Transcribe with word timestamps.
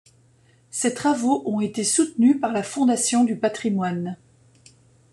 Ces 0.71 0.95
travaux 0.95 1.43
ont 1.45 1.61
été 1.61 1.83
soutenus 1.83 2.41
par 2.41 2.51
la 2.53 2.63
Fondation 2.63 3.23
du 3.23 3.35
Patrimoine. 3.35 4.17